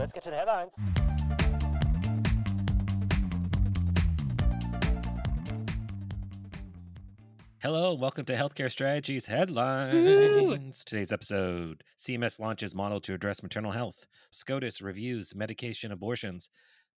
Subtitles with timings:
[0.00, 0.72] Let's get to the headlines.
[7.58, 10.82] Hello, welcome to Healthcare Strategies Headlines.
[10.86, 14.06] Today's episode CMS launches model to address maternal health.
[14.30, 16.48] SCOTUS reviews medication abortions,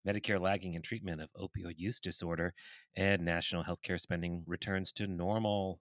[0.06, 2.54] Medicare lagging in treatment of opioid use disorder,
[2.94, 5.80] and national healthcare spending returns to normal.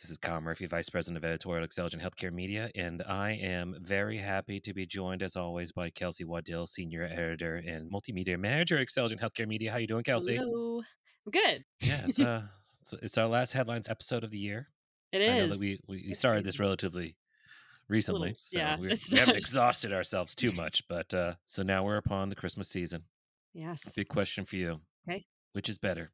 [0.00, 4.16] This is Kyle Murphy, Vice President of Editorial Xtelligent Healthcare Media, and I am very
[4.18, 8.88] happy to be joined, as always, by Kelsey Waddell, Senior Editor and Multimedia Manager at
[8.88, 9.70] Xtelligent Healthcare Media.
[9.70, 10.36] How are you doing, Kelsey?
[10.36, 10.78] Hello.
[11.26, 11.62] I'm good.
[11.80, 12.42] Yeah, it's, uh,
[13.02, 14.68] it's, our last headlines episode of the year.
[15.12, 17.16] It I know that we, we, we started this relatively
[17.88, 20.82] recently, Little- so yeah, we're, we haven't exhausted ourselves too much.
[20.88, 23.04] But uh, so now we're upon the Christmas season.
[23.52, 23.84] yes.
[23.94, 25.26] Big question for you: Okay.
[25.52, 26.10] Which is better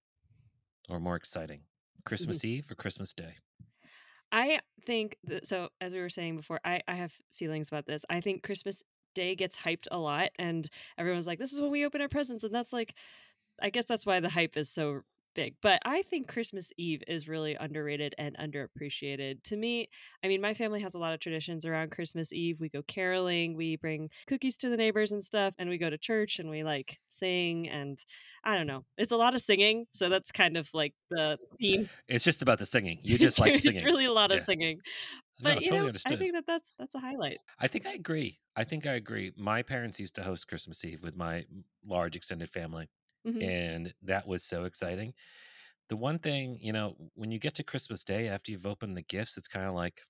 [0.90, 1.60] or more exciting,
[2.04, 2.48] Christmas Mm-hmm.
[2.48, 3.36] Eve or Christmas Day?
[4.32, 5.68] I think that, so.
[5.80, 8.04] As we were saying before, I, I have feelings about this.
[8.10, 8.82] I think Christmas
[9.14, 12.44] Day gets hyped a lot, and everyone's like, "This is when we open our presents,"
[12.44, 12.94] and that's like,
[13.62, 15.02] I guess that's why the hype is so
[15.38, 15.54] big.
[15.62, 19.42] But I think Christmas Eve is really underrated and underappreciated.
[19.44, 19.88] To me,
[20.24, 22.60] I mean, my family has a lot of traditions around Christmas Eve.
[22.60, 25.98] We go caroling, we bring cookies to the neighbors and stuff, and we go to
[25.98, 27.68] church and we like sing.
[27.68, 27.98] And
[28.42, 29.86] I don't know, it's a lot of singing.
[29.92, 31.88] So that's kind of like the theme.
[32.08, 32.98] It's just about the singing.
[33.02, 33.76] You just like singing.
[33.76, 34.44] It's really a lot of Yeah.
[34.44, 34.80] singing.
[35.40, 36.14] no, But you totally know, understood.
[36.14, 37.38] I think that that's that's a highlight.
[37.60, 38.38] I think I agree.
[38.56, 39.32] I think I agree.
[39.36, 41.44] My parents used to host Christmas Eve with my
[41.86, 42.88] large extended family,
[43.24, 43.42] Mhm.
[43.42, 45.14] and that was so exciting.
[45.88, 49.02] The one thing, you know, when you get to Christmas Day after you've opened the
[49.02, 50.02] gifts, it's kind of like,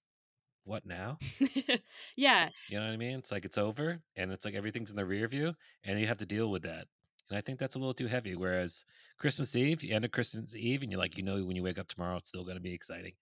[0.65, 1.21] what now?
[2.17, 3.19] yeah, You know what I mean?
[3.19, 6.19] It's like it's over and it's like everything's in the rear view and you have
[6.19, 6.87] to deal with that.
[7.31, 8.37] And I think that's a little too heavy.
[8.37, 8.85] Whereas
[9.19, 11.79] Christmas Eve, you end of Christmas Eve and you're like, you know, when you wake
[11.79, 13.15] up tomorrow, it's still going to be exciting.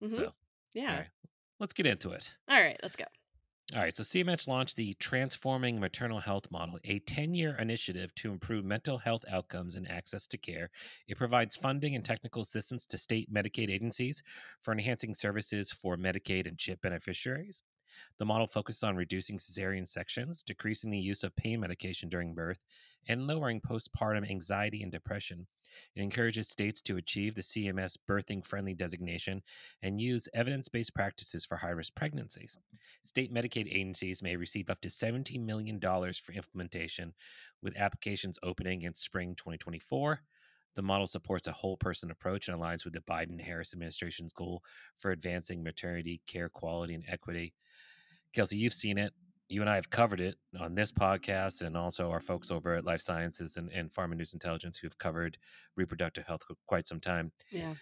[0.00, 0.24] Mhm.
[0.24, 0.32] So,
[0.74, 1.02] yeah.
[1.02, 1.08] right,
[1.60, 2.36] let's get into it.
[2.48, 3.04] All right, let's go.
[3.72, 8.32] All right, so CMS launched the Transforming Maternal Health Model, a 10 year initiative to
[8.32, 10.70] improve mental health outcomes and access to care.
[11.06, 14.24] It provides funding and technical assistance to state Medicaid agencies
[14.60, 17.62] for enhancing services for Medicaid and CHIP beneficiaries.
[18.18, 22.58] The model focuses on reducing cesarean sections, decreasing the use of pain medication during birth,
[23.08, 25.46] and lowering postpartum anxiety and depression.
[25.94, 29.42] It encourages states to achieve the CMS birthing friendly designation
[29.82, 32.58] and use evidence based practices for high risk pregnancies.
[33.02, 37.14] State Medicaid agencies may receive up to $70 million for implementation,
[37.62, 40.22] with applications opening in spring 2024.
[40.74, 44.62] The model supports a whole person approach and aligns with the Biden Harris administration's goal
[44.96, 47.54] for advancing maternity care quality and equity.
[48.32, 49.12] Kelsey, you've seen it.
[49.48, 52.84] You and I have covered it on this podcast, and also our folks over at
[52.84, 55.38] Life Sciences and, and Pharma News Intelligence who have covered
[55.76, 57.74] reproductive health for quite some time Yeah.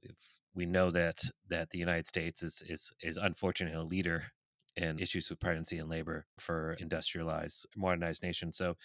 [0.00, 4.32] if we know that that the United States is is is unfortunately a leader
[4.74, 8.56] in issues with pregnancy and labor for industrialized modernized nations.
[8.56, 8.76] So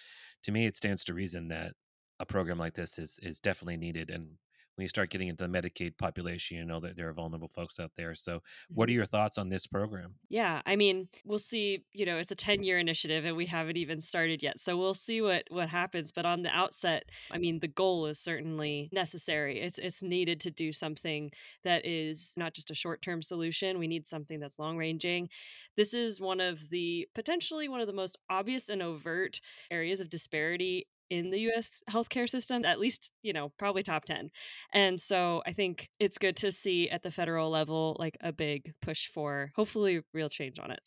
[0.43, 1.71] to me it stands to reason that
[2.19, 4.37] a program like this is is definitely needed and
[4.77, 7.79] when you start getting into the Medicaid population, you know that there are vulnerable folks
[7.79, 8.13] out there.
[8.13, 8.97] So, what are mm-hmm.
[8.97, 10.13] your thoughts on this program?
[10.29, 14.01] Yeah, I mean, we'll see, you know, it's a 10-year initiative and we haven't even
[14.01, 14.59] started yet.
[14.59, 18.19] So we'll see what what happens, but on the outset, I mean, the goal is
[18.19, 19.59] certainly necessary.
[19.59, 21.31] It's it's needed to do something
[21.63, 23.79] that is not just a short-term solution.
[23.79, 25.29] We need something that's long-ranging.
[25.75, 29.41] This is one of the potentially one of the most obvious and overt
[29.71, 34.29] areas of disparity in the US healthcare system, at least, you know, probably top 10.
[34.73, 38.73] And so I think it's good to see at the federal level like a big
[38.81, 40.79] push for hopefully real change on it.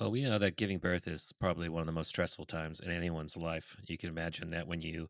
[0.00, 2.90] Well, we know that giving birth is probably one of the most stressful times in
[2.90, 3.76] anyone's life.
[3.86, 5.08] You can imagine that when you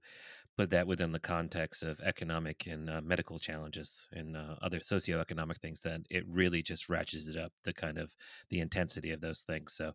[0.56, 5.58] put that within the context of economic and uh, medical challenges and uh, other socioeconomic
[5.58, 8.14] things, that it really just ratchets it up the kind of
[8.50, 9.72] the intensity of those things.
[9.72, 9.94] So,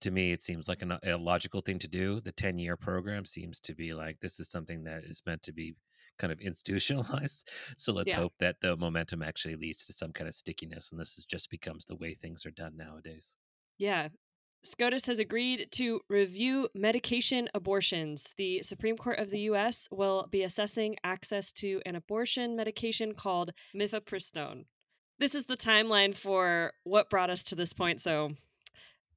[0.00, 2.20] to me, it seems like a, a logical thing to do.
[2.20, 5.52] The 10 year program seems to be like this is something that is meant to
[5.52, 5.74] be
[6.18, 7.50] kind of institutionalized.
[7.76, 8.16] So let's Yeah.
[8.16, 11.50] hope that the momentum actually leads to some kind of stickiness and this is just
[11.50, 13.36] becomes the way things are done nowadays.
[13.78, 14.08] Yeah.
[14.62, 18.34] SCOTUS has agreed to review medication abortions.
[18.36, 23.52] The Supreme Court of the US will be assessing access to an abortion medication called
[23.74, 24.66] mifepristone.
[25.18, 28.32] This is the timeline for what brought us to this point, so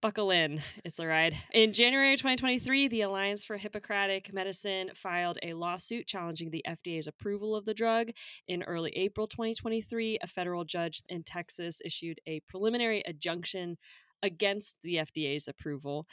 [0.04, 0.62] buckle in.
[0.84, 1.34] It's a ride.
[1.54, 7.56] In January 2023, the Alliance for Hippocratic Medicine filed a lawsuit challenging the FDA's approval
[7.56, 8.10] of the drug.
[8.50, 13.78] In early April 2023, a federal judge in Texas issued a preliminary injunction
[14.22, 16.06] against the FDA's approval.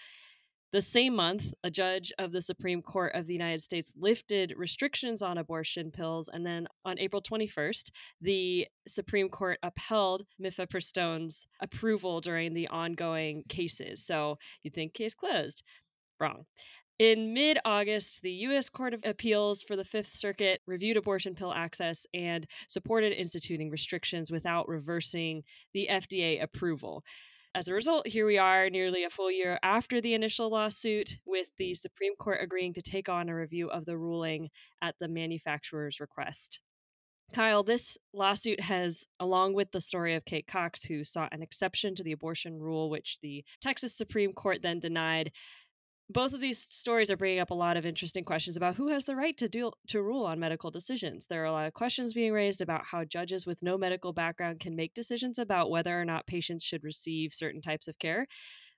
[0.73, 5.21] The same month, a judge of the Supreme Court of the United States lifted restrictions
[5.21, 6.29] on abortion pills.
[6.33, 7.91] And then on April 21st,
[8.21, 14.07] the Supreme Court upheld mifepristone's approval during the ongoing cases.
[14.07, 15.65] So you think case closed.
[16.21, 16.45] Wrong.
[17.01, 18.69] In mid August, the U.S.
[18.69, 24.31] Court of Appeals for the Fifth Circuit reviewed abortion pill access and supported instituting restrictions
[24.31, 27.03] without reversing the FDA approval.
[27.53, 31.49] As a result, here we are nearly a full year after the initial lawsuit, with
[31.59, 34.51] the Supreme Court agreeing to take on a review of the ruling
[34.81, 36.61] at the manufacturer's request.
[37.35, 41.97] Kyle, this lawsuit has, along with the story of Kate Cox, who sought an exception
[41.97, 45.33] to the abortion rule, which the Texas Supreme Court then denied,
[46.11, 49.05] both of these stories are bringing up a lot of interesting questions about who has
[49.05, 51.27] the right to do to rule on medical decisions.
[51.27, 54.61] There are a lot of questions being raised about how judges with no medical background
[54.61, 58.27] can make decisions about whether or not patients should receive certain types of care.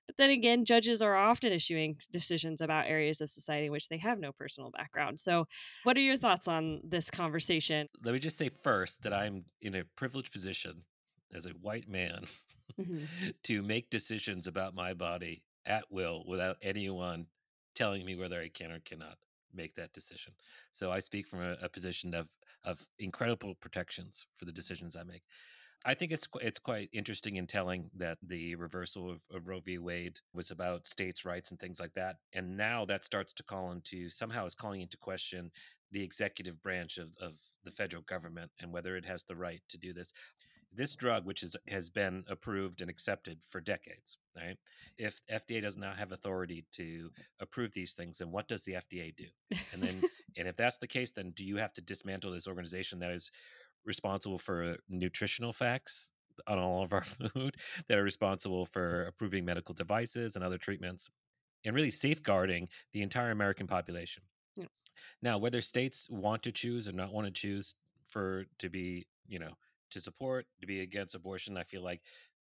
[0.05, 3.97] But then again, judges are often issuing decisions about areas of society in which they
[3.97, 5.19] have no personal background.
[5.19, 5.45] So,
[5.83, 7.87] what are your thoughts on this conversation?
[8.03, 10.83] Let me just say first that I'm in a privileged position
[11.33, 12.25] as a white man
[12.79, 13.05] mm-hmm.
[13.43, 17.27] to make decisions about my body at will without anyone
[17.75, 19.17] telling me whether I can or cannot
[19.53, 20.33] make that decision.
[20.71, 22.29] So I speak from a, a, position of
[22.63, 25.23] of incredible protections for the decisions I make.
[25.85, 29.77] I think it's it's quite interesting and telling that the reversal of, of, Roe v.
[29.77, 33.71] Wade was about states' rights and things like that, and now that starts to call
[33.71, 35.51] into somehow is calling into question
[35.91, 37.33] the executive branch of, of
[37.63, 40.11] the federal government and whether it has the right to do this
[40.75, 44.57] this drug, which is has been approved and accepted for decades, right?
[44.97, 49.15] If FDA does not have authority to approve these things, then what does the FDA
[49.15, 49.25] do?
[49.71, 50.01] And then,
[50.37, 53.31] and if that's the case, then do you have to dismantle this organization that is
[53.85, 56.11] responsible for nutritional facts
[56.47, 57.55] on all of our food,
[57.87, 61.09] that are responsible for approving medical devices and other treatments,
[61.65, 64.23] and really safeguarding the entire American population?
[64.55, 64.65] Yeah.
[65.21, 69.39] Now, whether states want to choose or not want to choose for to be, you
[69.39, 69.53] know,
[69.93, 71.57] to support, to be against abortion.
[71.57, 72.01] I feel like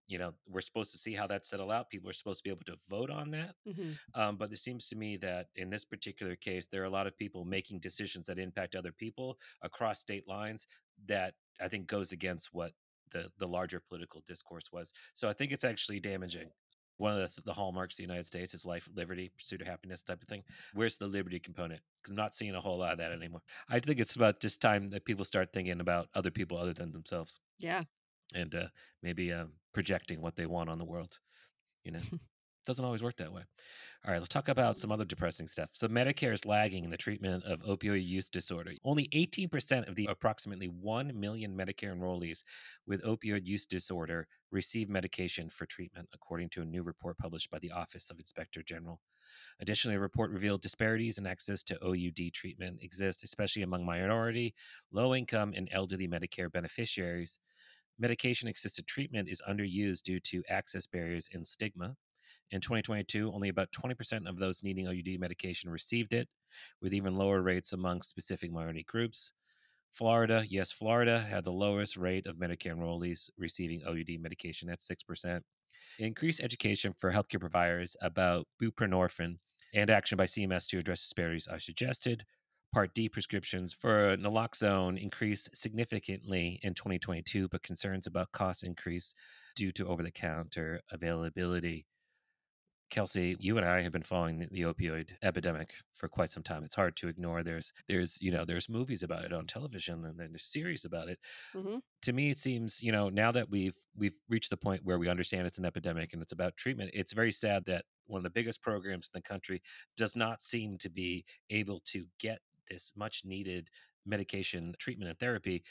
[0.09, 2.49] you know we're supposed to see how that settle out people are supposed to be
[2.49, 3.91] able to vote on that mm-hmm.
[4.19, 7.07] um, but it seems to me that in this particular case there are a lot
[7.07, 10.67] of people making decisions that impact other people across state lines
[11.05, 12.71] that i think goes against what
[13.11, 16.49] the the larger political discourse was so i think it's actually damaging
[16.99, 20.03] one of the, the hallmarks of the United States is life, liberty, pursuit of happiness
[20.03, 20.43] type of thing.
[20.73, 21.81] Where's the liberty component?
[22.01, 23.41] Because I'm not seeing a whole lot of that anymore.
[23.69, 26.91] I think it's about just time that people start thinking about other people other than
[26.91, 27.39] themselves.
[27.57, 27.83] Yeah.
[28.35, 28.67] And uh,
[29.01, 31.19] maybe uh, projecting what they want on the world.
[31.85, 31.99] You know,
[32.65, 33.43] doesn't always work that way.
[34.05, 35.69] All right, let's talk about some other depressing stuff.
[35.73, 38.71] So, Medicare is lagging in the treatment of opioid use disorder.
[38.85, 42.43] Only 18% of the approximately 1 million Medicare enrollees
[42.87, 47.59] with opioid use disorder receive medication for treatment, according to a new report published by
[47.59, 49.01] the Office of Inspector General.
[49.59, 54.53] Additionally, a report revealed disparities in access to OUD treatment exist, especially among minority,
[54.91, 57.39] low income, and elderly Medicare beneficiaries.
[57.99, 61.97] Medication assisted treatment is underused due to access barriers and stigma.
[62.51, 66.27] In 2022, only about 20% of those needing OUD medication received it,
[66.81, 69.33] with even lower rates among specific minority groups.
[69.91, 75.41] Florida, yes, Florida had the lowest rate of Medicare enrollees receiving OUD medication at 6%.
[75.97, 79.37] Increased education for healthcare providers about buprenorphine
[79.73, 82.25] and action by CMS to address disparities are suggested.
[82.71, 89.15] Part D prescriptions for naloxone increased significantly in 2022, but concerns about cost increase
[89.55, 91.87] due to over the counter availability.
[92.89, 96.63] Kelsey, you and I have been following the, the, opioid epidemic for quite some time.
[96.63, 97.43] It's hard to ignore.
[97.43, 101.09] There's, there's, you know, there's movies about it on television, and then there's series about
[101.09, 101.19] it.
[101.55, 101.77] Mm-hmm.
[102.03, 105.09] To me, it seems, you know, now that we've we've reached the point where we
[105.09, 108.29] understand it's an epidemic and it's about treatment, it's very sad that one of the
[108.29, 109.61] biggest programs in the country
[109.95, 113.69] does not seem to be able to get this much needed
[114.05, 115.63] medication, treatment, and therapy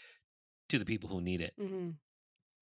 [0.68, 1.54] to the people who need it.
[1.60, 1.90] Mm-hmm.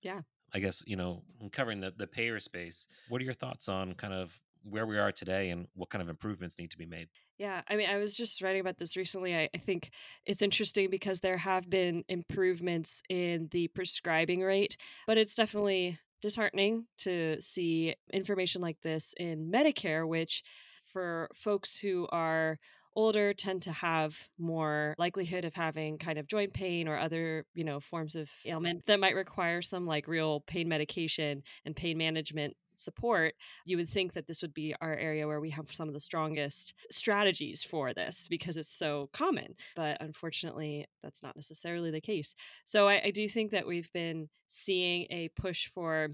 [0.03, 0.21] Yeah.
[0.57, 1.23] I guess, you know,
[1.53, 5.13] covering the, the payer space, what are your thoughts on kind of where we are
[5.13, 7.09] today and what kind of improvements need to be made?
[7.39, 9.37] Yeah, I mean, I was just writing about this recently.
[9.37, 9.91] I, I, think
[10.25, 16.87] it's interesting because there have been improvements in the prescribing rate, but it's definitely disheartening
[17.01, 20.43] to see information like this in Medicare, which
[20.87, 22.59] for folks who are
[22.97, 27.63] older tend to have more likelihood of having kind of joint pain or other, you
[27.63, 32.57] know, forms of ailment that might require some like real pain medication and pain management
[32.79, 33.35] support,
[33.65, 36.01] you would think that this would be our area where we have some of the
[36.01, 39.55] strongest strategies for this because it's so common.
[39.75, 42.35] But unfortunately, that's not necessarily the case.
[42.65, 46.09] So I, I do think that we've been seeing a push for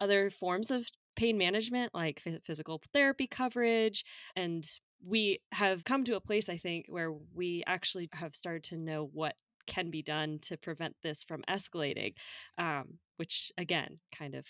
[0.00, 4.04] other forms of pain management like physical therapy coverage
[4.36, 4.66] and
[5.04, 9.08] we have come to a place i think where we actually have started to know
[9.12, 9.34] what
[9.66, 12.14] can be done to prevent this from escalating
[12.58, 14.46] um, which again kind of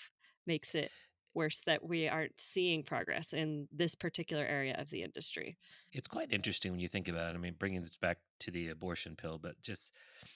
[0.47, 0.91] makes it
[1.35, 5.57] worse that we aren't seeing progress in this particular area of the industry.
[5.93, 7.37] It's quite interesting when you think about it.
[7.37, 9.93] I mean, bringing this back to the abortion pill, but just,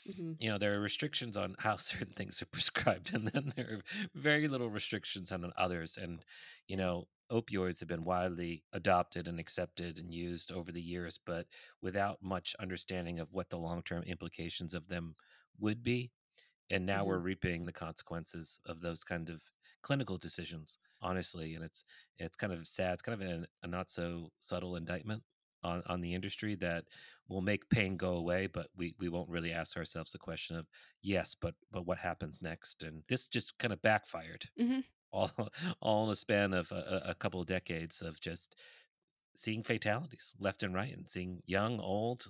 [0.07, 3.67] hmm you know, there are restrictions on how certain things are prescribed, and then there
[3.67, 3.83] are
[4.15, 5.97] very little restrictions on others.
[5.97, 6.25] And,
[6.69, 11.47] you know, opioids have been widely adopted and accepted and used over the years, but
[11.81, 15.17] without much understanding of what the long term implications of them
[15.59, 16.11] would be
[16.71, 19.43] and now hmm we're reaping the consequences of those kind of
[19.83, 21.85] clinical decisions honestly and it's
[22.19, 25.23] it's kind of sad it's kind of a, a not so subtle indictment
[25.63, 26.85] on, on the industry that
[27.29, 30.67] will make pain go away but we, we won't really ask ourselves the question of
[31.03, 32.83] yes but but what happens next?
[32.83, 34.47] And this just kind of backfired.
[34.57, 34.81] Hmm
[35.15, 35.49] all
[35.81, 38.57] all in a span of a, a couple of decades of just
[39.37, 42.27] seeing fatalities left and right and seeing young old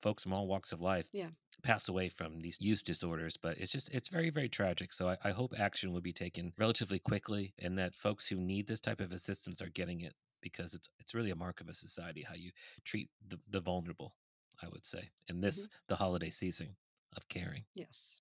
[0.00, 1.28] folks from all walks of life Yeah.
[1.62, 5.16] pass away from these use disorders but it's just it's very very tragic so I,
[5.22, 9.00] I hope action will be taken relatively quickly and that folks who need this type
[9.00, 12.34] of assistance are getting it because it's it's really a mark of a society how
[12.34, 12.50] you
[12.84, 14.14] treat the, the vulnerable
[14.62, 15.42] i would say in mm-hmm.
[15.42, 16.76] this the holiday season
[17.16, 18.20] of caring Yes.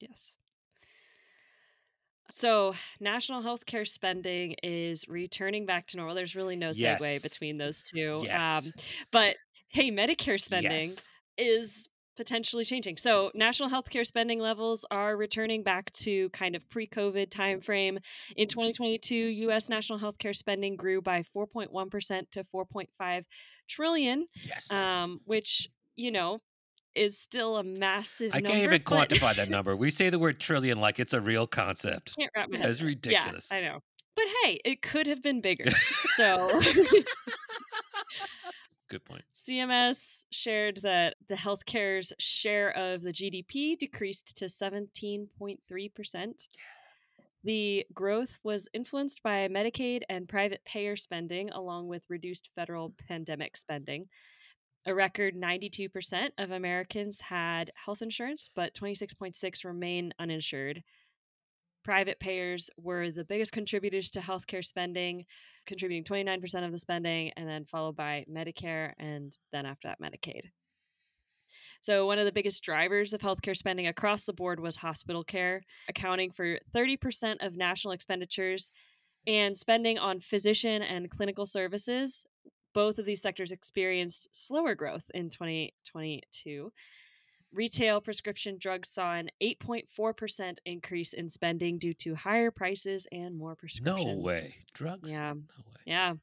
[0.00, 0.36] Yes.
[2.30, 6.14] So, national healthcare spending is returning back to normal.
[6.14, 7.22] There's really no segue Yes.
[7.22, 8.10] between those two.
[8.10, 8.72] Um, yes
[9.10, 9.36] but
[9.68, 12.96] hey, Medicare spending yes is potentially changing.
[12.96, 17.98] So, national healthcare spending levels are returning back to kind of pre-COVID timeframe.
[18.36, 23.24] In 2022, US national healthcare spending grew by 4.1% to 4.5
[23.68, 26.38] trillion, yes um, which, you know,
[26.98, 28.50] is still a massive i number.
[28.50, 31.46] can't even but- quantify that number we say the word trillion like it's a real
[31.46, 32.68] concept can't wrap my head.
[32.68, 33.78] that's ridiculous Yeah, I know.
[34.16, 35.70] But hey, it could have been bigger.
[36.16, 36.60] so
[38.88, 46.48] good point CMS shared that the healthcare's share of the GDP decreased to 17.3%.
[47.44, 53.56] The growth was influenced by Medicaid and private payer spending, along with reduced federal pandemic
[53.56, 54.08] spending.
[54.88, 60.82] A record 92% of Americans had health insurance, but 26.6 remain uninsured.
[61.84, 65.26] Private payers were the biggest contributors to healthcare spending,
[65.66, 70.52] contributing 29% of the spending, and then followed by Medicare, and then after that, Medicaid.
[71.82, 75.64] So, one of the biggest drivers of healthcare spending across the board was hospital care,
[75.90, 78.72] accounting for 30% of national expenditures,
[79.26, 82.24] and spending on physician and clinical services.
[82.78, 86.72] Both of these sectors experienced slower growth in 2022.
[87.52, 93.56] Retail prescription drugs saw an 8.4% increase in spending due to higher prices and more
[93.56, 94.06] prescriptions.
[94.06, 95.32] no way drugs Yeah.
[95.32, 96.14] no way Yeah.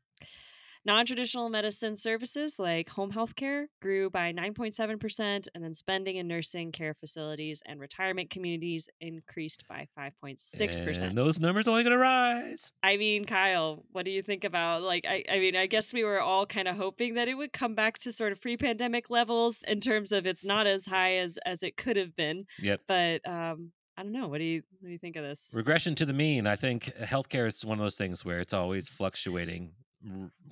[0.87, 6.27] Non traditional medicine services like home health care grew by 9.7%, and then spending in
[6.27, 11.01] nursing care facilities and retirement communities increased by 5.6%.
[11.01, 12.71] And those numbers are only going to rise.
[12.83, 16.03] I mean, Kyle, what do you think about like I, I mean, I guess we
[16.03, 19.63] were all kind of hoping that it would come back to sort of pre-pandemic levels
[19.67, 22.45] in terms of it's not as high as as it could have been.
[22.59, 22.81] Yep.
[22.87, 24.27] But um I don't know.
[24.27, 25.49] What do you what do you think of this?
[25.53, 26.45] Regression to the mean.
[26.45, 29.71] I think healthcare is one of those things where it's always fluctuating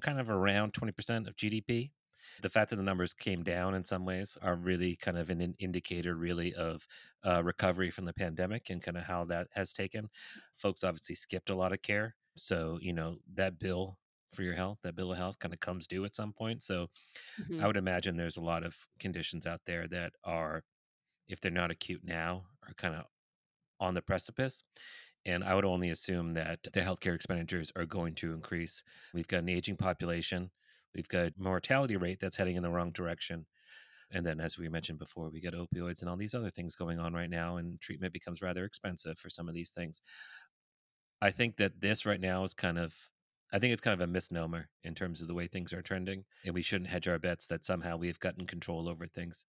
[0.01, 1.93] kind of around 20% of GDP.
[2.41, 5.55] The fact that the numbers came down in some ways are really kind of an
[5.59, 6.87] indicator, really, of
[7.25, 10.09] uh, recovery from the pandemic and kind of how that has taken.
[10.53, 12.15] Folks obviously skipped a lot of care.
[12.37, 13.99] So, you know, that bill
[14.31, 16.63] for your health, that bill of health kind of comes due at some point.
[16.63, 16.87] So,
[17.37, 17.63] Mhm.
[17.63, 20.63] I would imagine there's a lot of conditions out there that are,
[21.27, 23.05] if they're not acute now, are kind of
[23.79, 24.63] on the precipice.
[25.25, 28.83] And I would only assume that the healthcare expenditures are going to increase.
[29.13, 30.51] We've got an aging population,
[30.93, 33.45] we've got mortality rate that's heading in the wrong direction.
[34.11, 36.99] And then, as we mentioned before, we got opioids and all these other things going
[36.99, 40.01] on right now, and treatment becomes rather expensive for some of these things.
[41.21, 42.93] I think that this right now is kind of,
[43.51, 46.25] I think it's kind of a misnomer in terms of the way things are trending,
[46.45, 49.45] and we shouldn't hedge our bets that somehow we've gotten control over things.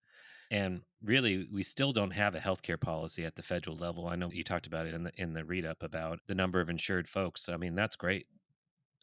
[0.50, 4.06] And really, we still don't have a healthcare policy at the federal level.
[4.06, 6.60] I know you talked about it in the in the read up about the number
[6.60, 7.48] of insured folks.
[7.48, 8.26] I mean, that's great.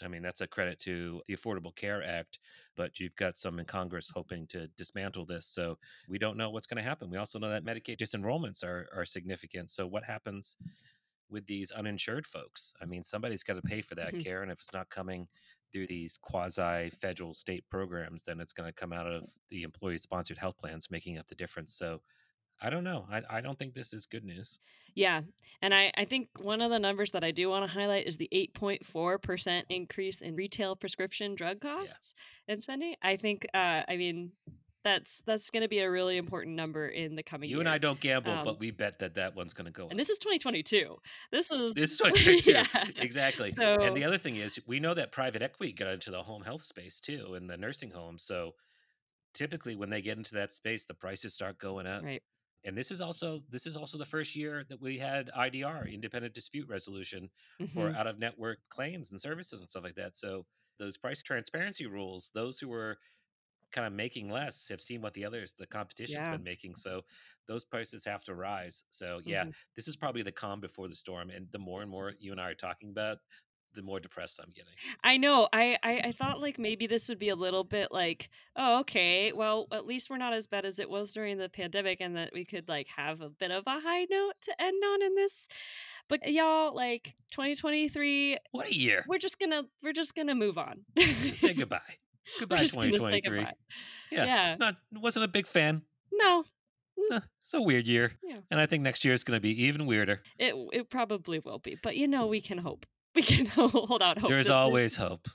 [0.03, 2.39] I mean, that's a credit to the Affordable Care Act,
[2.75, 5.45] but you've got some in Congress hoping to dismantle this.
[5.45, 7.09] So we don't know what's going to happen.
[7.09, 9.69] We also know that Medicaid disenrollments are are significant.
[9.69, 10.57] So what happens
[11.31, 12.73] with these uninsured folks?
[12.81, 14.23] I mean, somebody's got to pay for that Mhm.
[14.23, 15.27] care, and if it's not coming
[15.71, 19.97] through these quasi federal state programs, then it's going to come out of the employee
[19.97, 21.73] sponsored health plans, making up the difference.
[21.73, 22.01] So
[22.63, 23.07] I don't know.
[23.09, 24.59] I, I don't think this is good news.
[24.93, 25.21] Yeah.
[25.61, 28.17] And I, I think one of the numbers that I do want to highlight is
[28.17, 32.13] the 8.4% increase in retail prescription drug costs
[32.47, 32.95] and spending.
[33.01, 34.33] I think, uh, I mean,
[34.83, 37.57] That's that's going to be a really important number in the coming year.
[37.57, 37.67] You year.
[37.67, 39.91] and I don't gamble, Um, but we bet that that one's going to go up.
[39.91, 40.97] and this is 2022.
[41.31, 42.51] This is This is 2022.
[42.95, 43.01] yeah.
[43.03, 43.51] Exactly.
[43.51, 46.41] So And the other thing is, we know that private equity got into the home
[46.43, 48.17] health space too, in the nursing home.
[48.17, 48.55] So
[49.33, 52.03] typically, when they get into that space, the prices start going up.
[52.03, 52.21] right.
[52.63, 56.35] And this is also this is also the first year that we had IDR, independent
[56.35, 57.31] dispute resolution,
[57.73, 57.95] for Mhm.
[57.95, 60.15] out of network claims and services and stuff like that.
[60.15, 60.43] So
[60.77, 62.97] those price transparency rules, those who were
[63.71, 66.27] kind of making less have seen what the others, the competition's Yeah.
[66.27, 66.75] been making.
[66.75, 67.03] So
[67.47, 68.85] those prices have to rise.
[68.89, 69.53] So yeah, Mhm.
[69.75, 71.29] this is probably the calm before the storm.
[71.29, 73.19] And the more and more you and I are talking about,
[73.73, 74.75] the more depressed I'm getting.
[75.03, 75.47] I know.
[75.53, 79.31] I, I I thought like maybe this would be a little bit like, oh, okay.
[79.33, 82.33] Well, at least we're not as bad as it was during the pandemic, and that
[82.33, 85.47] we could like have a bit of a high note to end on in this.
[86.09, 89.05] But y'all, like 2023, What a year.
[89.07, 90.85] we're just gonna we're just gonna move on.
[91.33, 91.97] Say goodbye.
[92.39, 93.37] Goodbye, just 2023.
[93.37, 93.53] goodbye.
[94.11, 94.25] Yeah.
[94.25, 94.55] Yeah.
[94.59, 95.83] Not wasn't a big fan.
[96.11, 96.43] No,
[97.11, 98.11] Eh, It's a weird year.
[98.23, 98.37] Yeah.
[98.51, 100.21] And I think next year is going to be even weirder.
[100.37, 101.77] it it probably will be.
[101.81, 102.85] But you know, we can hope.
[103.15, 104.29] We can hold out hope.
[104.29, 105.27] There's always hope.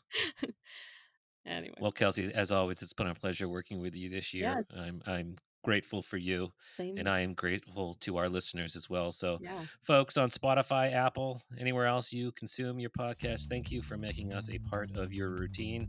[1.47, 1.75] anyway.
[1.81, 4.65] Well, Kelsey, as always, it's been a pleasure working with you this year.
[4.71, 4.83] Yes.
[4.87, 6.97] I'm I'm grateful for you, Same.
[6.97, 9.11] and I am grateful to our listeners as well.
[9.11, 9.59] So, yeah.
[9.83, 14.49] folks on Spotify, Apple, anywhere else you consume your podcast, thank you for making us
[14.49, 15.89] a part of your routine.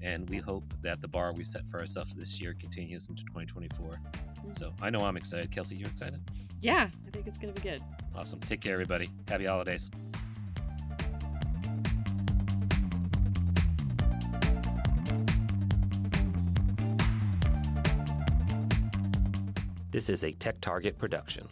[0.00, 4.00] And we hope that the bar we set for ourselves this year continues into 2024.
[4.52, 4.72] So mm.
[4.80, 5.50] I know I'm excited.
[5.50, 6.20] Kelsey, you excited?
[6.60, 6.88] Yeah.
[7.06, 7.82] I think it's gonna be good.
[8.14, 8.40] Awesome.
[8.40, 9.10] Take care, everybody.
[9.28, 9.90] Happy holidays.
[19.90, 21.48] This is a Tech Target production.